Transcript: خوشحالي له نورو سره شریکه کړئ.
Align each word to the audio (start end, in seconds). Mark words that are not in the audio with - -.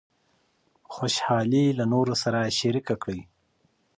خوشحالي 0.93 1.65
له 1.77 1.83
نورو 1.93 2.13
سره 2.23 2.39
شریکه 2.59 2.95
کړئ. 3.03 3.21